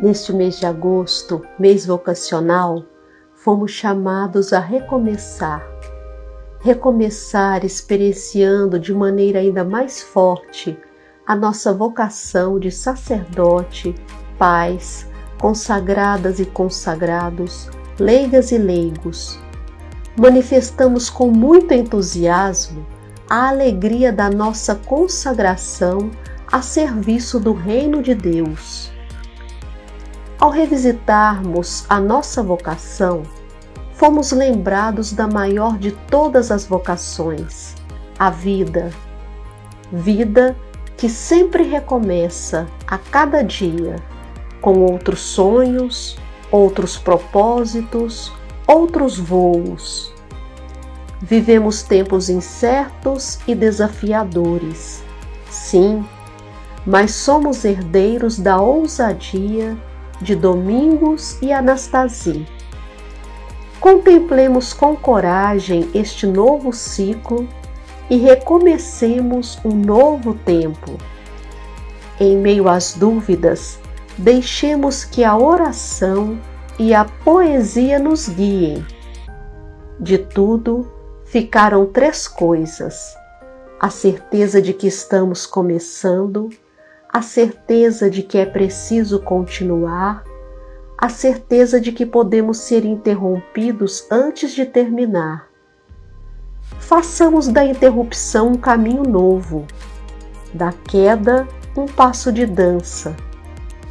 [0.00, 2.84] Neste mês de agosto, mês vocacional,
[3.32, 5.64] fomos chamados a recomeçar.
[6.60, 10.76] Recomeçar experienciando de maneira ainda mais forte
[11.24, 13.94] a nossa vocação de sacerdote,
[14.36, 15.08] pais,
[15.40, 19.38] consagradas e consagrados, leigas e leigos.
[20.18, 22.84] Manifestamos com muito entusiasmo
[23.30, 26.10] a alegria da nossa consagração
[26.50, 28.93] a serviço do Reino de Deus.
[30.44, 33.22] Ao revisitarmos a nossa vocação,
[33.94, 37.74] fomos lembrados da maior de todas as vocações,
[38.18, 38.90] a vida.
[39.90, 40.54] Vida
[40.98, 43.96] que sempre recomeça a cada dia,
[44.60, 46.18] com outros sonhos,
[46.50, 48.30] outros propósitos,
[48.66, 50.12] outros voos.
[51.22, 55.02] Vivemos tempos incertos e desafiadores,
[55.48, 56.04] sim,
[56.84, 59.74] mas somos herdeiros da ousadia
[60.24, 62.46] de Domingos e Anastasia.
[63.78, 67.46] Contemplemos com coragem este novo ciclo
[68.08, 70.96] e recomecemos um novo tempo.
[72.18, 73.78] Em meio às dúvidas,
[74.16, 76.40] deixemos que a oração
[76.78, 78.84] e a poesia nos guiem.
[80.00, 80.90] De tudo
[81.26, 83.14] ficaram três coisas:
[83.78, 86.48] a certeza de que estamos começando,
[87.14, 90.24] a certeza de que é preciso continuar,
[90.98, 95.48] a certeza de que podemos ser interrompidos antes de terminar.
[96.80, 99.64] Façamos da interrupção um caminho novo,
[100.52, 103.14] da queda um passo de dança,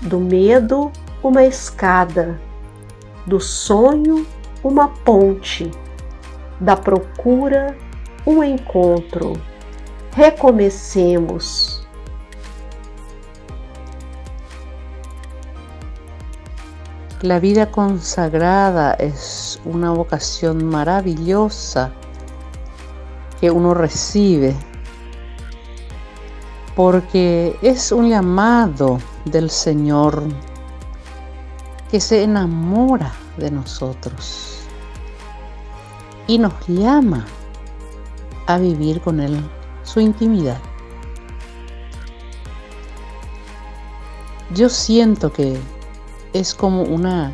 [0.00, 0.90] do medo
[1.22, 2.40] uma escada,
[3.24, 4.26] do sonho
[4.64, 5.70] uma ponte,
[6.58, 7.76] da procura
[8.26, 9.34] um encontro.
[10.10, 11.81] Recomecemos
[17.22, 21.92] La vida consagrada es una vocación maravillosa
[23.40, 24.56] que uno recibe
[26.74, 30.24] porque es un llamado del Señor
[31.92, 34.58] que se enamora de nosotros
[36.26, 37.24] y nos llama
[38.48, 39.40] a vivir con Él
[39.84, 40.58] su intimidad.
[44.52, 45.56] Yo siento que
[46.32, 47.32] es como una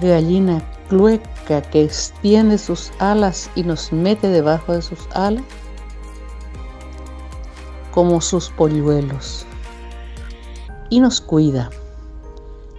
[0.00, 5.44] gallina clueca que extiende sus alas y nos mete debajo de sus alas
[7.90, 9.46] como sus polluelos
[10.90, 11.70] y nos cuida.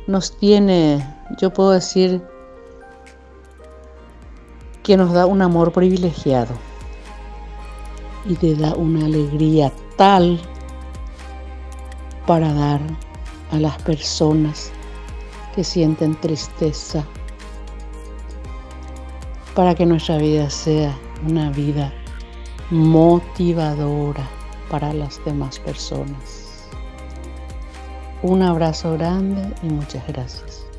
[0.07, 1.05] Nos tiene,
[1.37, 2.21] yo puedo decir,
[4.83, 6.53] que nos da un amor privilegiado
[8.25, 10.39] y te da una alegría tal
[12.25, 12.81] para dar
[13.51, 14.71] a las personas
[15.55, 17.03] que sienten tristeza,
[19.55, 20.97] para que nuestra vida sea
[21.27, 21.93] una vida
[22.69, 24.27] motivadora
[24.69, 26.69] para las demás personas.
[28.23, 30.70] Un abrazo grande y muchas gracias.